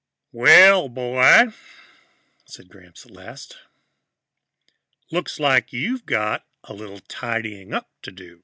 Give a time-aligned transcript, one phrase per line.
[0.31, 1.53] "Well, boy,"
[2.45, 3.57] said Gramps at last,
[5.11, 8.39] "looks like you've got a little tidying up to do."